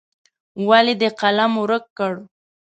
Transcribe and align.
ولې 0.67 0.93
دې 1.01 1.09
قلم 1.19 1.51
ورک 1.61 1.85
کړ. 1.97 2.13